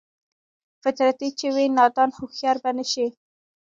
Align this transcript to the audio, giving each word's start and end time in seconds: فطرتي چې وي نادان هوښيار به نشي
فطرتي 0.81 1.29
چې 1.39 1.47
وي 1.55 1.65
نادان 1.77 2.09
هوښيار 2.17 2.57
به 2.63 2.71
نشي 2.77 3.07